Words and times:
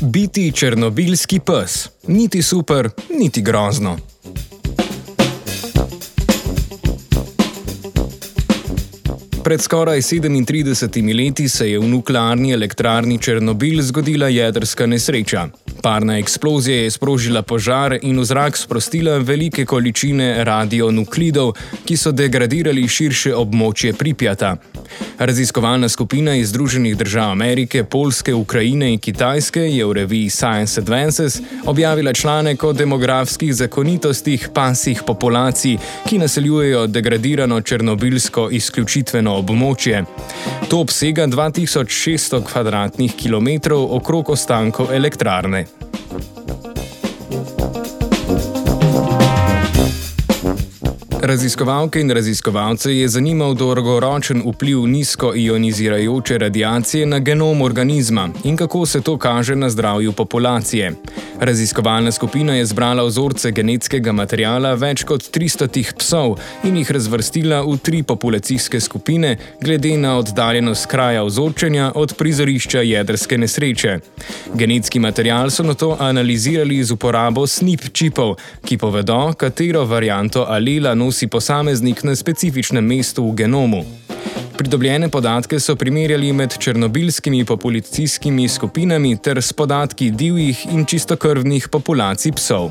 Biti 0.00 0.52
črnobilski 0.52 1.40
pes, 1.40 1.88
niti 2.06 2.42
super, 2.42 2.88
niti 3.18 3.42
grozno. 3.42 3.96
Pred 9.44 9.60
skoraj 9.60 10.00
37 10.00 11.16
leti 11.16 11.48
se 11.48 11.70
je 11.70 11.78
v 11.78 11.88
nuklearni 11.88 12.52
elektrarni 12.52 13.18
Černobil 13.18 13.82
zgodila 13.82 14.28
jedrska 14.28 14.86
nesreča. 14.86 15.48
Parna 15.82 16.18
eksplozija 16.18 16.82
je 16.82 16.90
sprožila 16.90 17.42
požar 17.42 17.98
in 18.02 18.20
v 18.20 18.24
zrak 18.24 18.56
sprostila 18.56 19.18
velike 19.18 19.64
količine 19.64 20.44
radionuklidov, 20.44 21.52
ki 21.84 21.96
so 21.96 22.12
degradirali 22.12 22.88
širše 22.88 23.34
območje 23.34 23.92
Pripjata. 23.92 24.56
Raziskovalna 25.18 25.88
skupina 25.88 26.34
iz 26.36 26.48
Združenih 26.48 26.96
držav 26.96 27.30
Amerike, 27.30 27.84
Polske, 27.84 28.34
Ukrajine 28.34 28.92
in 28.92 28.98
Kitajske 28.98 29.60
je 29.60 29.86
v 29.86 29.92
reviji 29.92 30.30
Science 30.30 30.80
Advances 30.80 31.40
objavila 31.66 32.12
članek 32.12 32.64
o 32.64 32.72
demografskih 32.72 33.54
zakonitostih 33.54 34.48
pasih 34.54 35.02
populacij, 35.06 35.76
ki 36.08 36.18
naseljujejo 36.18 36.86
degradirano 36.86 37.60
černobilsko 37.60 38.48
izključitveno 38.50 39.36
območje. 39.38 40.04
To 40.68 40.80
obsega 40.80 41.26
2600 41.26 42.42
km2 43.22 43.86
okrog 43.90 44.30
ostankov 44.30 44.92
elektrarne. 44.92 45.66
Raziskovalke 51.28 52.00
in 52.00 52.10
raziskovalce 52.10 52.92
je 52.96 53.08
zanimal 53.08 53.54
dolgoročen 53.54 54.42
vpliv 54.46 54.86
nizkoionizirajoče 54.86 56.38
radiacije 56.38 57.06
na 57.06 57.18
genom 57.18 57.62
organizma 57.62 58.28
in 58.44 58.56
kako 58.56 58.86
se 58.86 59.00
to 59.00 59.18
kaže 59.18 59.56
na 59.56 59.70
zdravju 59.70 60.12
populacije. 60.12 60.92
Raziskovalna 61.40 62.12
skupina 62.12 62.54
je 62.54 62.66
zbrala 62.66 63.04
vzorce 63.04 63.50
genetskega 63.50 64.12
materijala 64.12 64.72
več 64.74 65.04
kot 65.06 65.22
300 65.34 65.68
psov 66.00 66.34
in 66.66 66.76
jih 66.80 66.90
razvrstila 66.90 67.60
v 67.62 67.76
tri 67.78 68.00
populacijske 68.02 68.80
skupine, 68.80 69.36
glede 69.62 69.92
na 69.98 70.16
oddaljenost 70.18 70.88
kraja 70.90 71.22
vzorčenja 71.22 71.92
od 71.94 72.16
prizorišča 72.18 72.82
jedrske 72.82 73.38
nesreče. 73.38 73.98
Genetski 74.54 74.98
material 74.98 75.50
so 75.54 75.62
na 75.62 75.78
to 75.78 75.94
analizirali 76.00 76.82
z 76.84 76.98
uporabo 76.98 77.46
SNP 77.46 77.92
čipov, 77.92 78.34
ki 78.66 78.78
povedo, 78.78 79.32
katero 79.38 79.84
varianto 79.86 80.42
alela 80.48 80.94
nosi 80.94 81.30
posameznik 81.30 82.02
na 82.02 82.16
specifičnem 82.16 82.84
mestu 82.84 83.30
v 83.30 83.34
genomu. 83.44 83.84
Pridobljene 84.58 85.08
podatke 85.08 85.60
so 85.60 85.76
primerjali 85.76 86.32
med 86.32 86.56
črnobilskimi 86.58 87.44
populacijskimi 87.44 88.48
skupinami 88.48 89.16
ter 89.22 89.38
s 89.42 89.52
podatki 89.52 90.10
divjih 90.10 90.66
in 90.72 90.84
čistokrvnih 90.84 91.68
populacij 91.68 92.32
psov. 92.32 92.70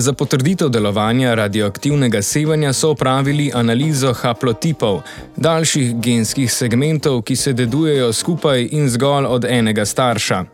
Za 0.00 0.12
potrditev 0.12 0.68
delovanja 0.68 1.34
radioaktivnega 1.34 2.22
sevanja 2.22 2.72
so 2.72 2.90
opravili 2.90 3.50
analizo 3.54 4.12
haplotipov, 4.12 5.02
daljših 5.36 6.00
genskih 6.00 6.52
segmentov, 6.52 7.22
ki 7.22 7.36
se 7.36 7.52
dedujejo 7.52 8.12
skupaj 8.12 8.68
in 8.72 8.88
zgolj 8.88 9.26
od 9.28 9.44
enega 9.44 9.84
starša. 9.84 10.44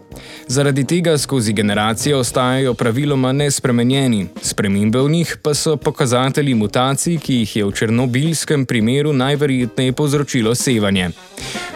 Zaradi 0.46 0.84
tega 0.84 1.18
skozi 1.18 1.52
generacije 1.52 2.16
ostajajo 2.16 2.74
praviloma 2.74 3.32
nespremenjeni, 3.32 4.26
spremembe 4.42 4.98
v 4.98 5.10
njih 5.10 5.36
pa 5.42 5.54
so 5.54 5.76
pokazatelji 5.76 6.54
mutacij, 6.54 7.18
ki 7.18 7.34
jih 7.34 7.56
je 7.56 7.64
v 7.64 7.72
černobilskem 7.72 8.66
primeru 8.66 9.12
najverjetneje 9.12 9.92
povzročilo 9.92 10.54
sevanje. 10.54 11.10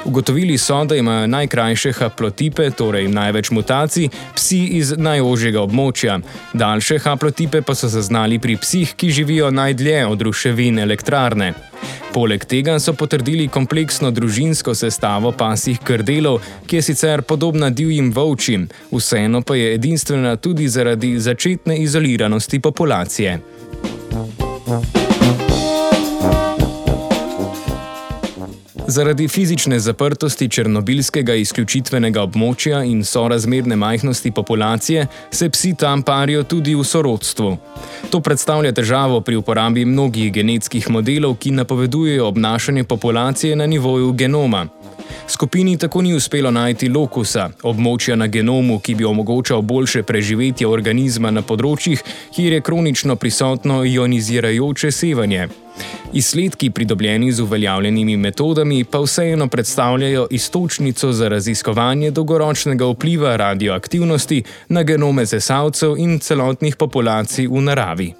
Ugotovili 0.04 0.58
so, 0.58 0.84
da 0.84 0.96
imajo 0.96 1.26
najkrajše 1.26 1.92
haplotipe, 1.92 2.70
torej 2.70 3.08
največ 3.08 3.50
mutacij, 3.50 4.08
psi 4.34 4.58
iz 4.80 4.94
najožjega 4.96 5.60
območja, 5.60 6.18
daljše 6.52 6.98
haplotipe 7.04 7.62
pa 7.62 7.74
so 7.74 7.88
zaznali 7.88 8.38
pri 8.38 8.56
psih, 8.56 8.94
ki 8.96 9.10
živijo 9.10 9.50
najdlje 9.50 10.06
od 10.06 10.22
ruševin 10.22 10.78
elektrarne. 10.78 11.52
Poleg 12.12 12.44
tega 12.44 12.78
so 12.80 12.92
potrdili 12.92 13.48
kompleksno 13.48 14.10
družinsko 14.10 14.74
sestavo 14.74 15.32
pasih 15.32 15.78
krdelov, 15.84 16.40
ki 16.66 16.80
je 16.80 16.82
sicer 16.82 17.22
podobna 17.22 17.70
divjim 17.70 18.10
volčim, 18.12 18.68
vseeno 18.90 19.42
pa 19.42 19.54
je 19.56 19.74
edinstvena 19.74 20.36
tudi 20.36 20.68
zaradi 20.68 21.18
začetne 21.18 21.78
izoliranosti 21.78 22.60
populacije. 22.60 23.38
Zaradi 28.90 29.28
fizične 29.28 29.78
zaprtosti 29.78 30.48
črnobilskega 30.50 31.36
izključitvenega 31.38 32.24
območja 32.26 32.80
in 32.82 33.04
sorazmerne 33.06 33.76
majhnosti 33.78 34.32
populacije 34.34 35.04
se 35.30 35.48
psi 35.50 35.74
tam 35.78 36.02
parijo 36.02 36.42
tudi 36.42 36.74
v 36.74 36.82
sorodstvu. 36.84 37.52
To 38.10 38.20
predstavlja 38.20 38.72
težavo 38.74 39.20
pri 39.20 39.38
uporabi 39.38 39.84
mnogih 39.84 40.32
genetskih 40.32 40.90
modelov, 40.90 41.36
ki 41.38 41.54
napovedujejo 41.60 42.26
obnašanje 42.26 42.84
populacije 42.84 43.56
na 43.56 43.66
nivoju 43.66 44.12
genoma. 44.12 44.66
Skupini 45.30 45.78
tako 45.78 46.02
ni 46.02 46.14
uspelo 46.14 46.50
najti 46.50 46.88
lokusa, 46.88 47.44
območja 47.62 48.16
na 48.18 48.26
genomu, 48.26 48.80
ki 48.82 48.96
bi 48.98 49.04
omogočal 49.06 49.62
boljše 49.62 50.02
preživetje 50.02 50.66
organizma 50.66 51.30
na 51.30 51.44
področjih, 51.46 52.02
kjer 52.34 52.56
je 52.56 52.64
kronično 52.66 53.14
prisotno 53.16 53.84
ionizirajoče 53.86 54.90
sevanje. 54.90 55.46
Izsledki, 56.18 56.72
pridobljeni 56.74 57.30
z 57.32 57.46
uveljavljenimi 57.46 58.16
metodami, 58.16 58.82
pa 58.84 59.04
vseeno 59.06 59.46
predstavljajo 59.48 60.26
istočnico 60.34 61.12
za 61.12 61.30
raziskovanje 61.30 62.10
dolgoročnega 62.10 62.90
vpliva 62.90 63.36
radioaktivnosti 63.36 64.42
na 64.68 64.82
genome 64.82 65.26
sesalcev 65.30 65.94
in 65.94 66.18
celotnih 66.18 66.76
populacij 66.76 67.46
v 67.46 67.66
naravi. 67.70 68.12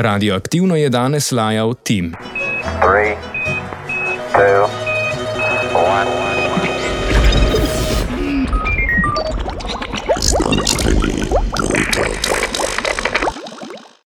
Radioaktivno 0.00 0.76
je 0.76 0.88
danes 0.88 1.32
lajal 1.32 1.74
Tim. 1.84 2.14
3, 2.80 3.16
2, 4.32 4.79